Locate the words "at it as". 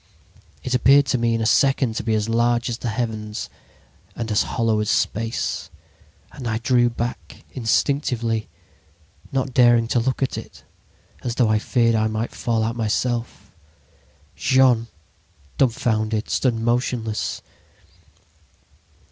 10.23-11.35